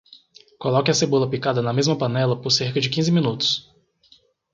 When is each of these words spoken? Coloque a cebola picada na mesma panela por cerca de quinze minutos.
Coloque 0.63 0.89
a 0.91 0.95
cebola 0.99 1.27
picada 1.33 1.61
na 1.63 1.71
mesma 1.77 1.95
panela 2.01 2.35
por 2.41 2.49
cerca 2.59 2.81
de 2.81 2.89
quinze 2.93 3.11
minutos. 3.17 3.51